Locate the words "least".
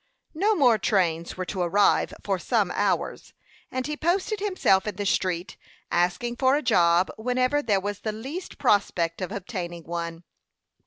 8.11-8.57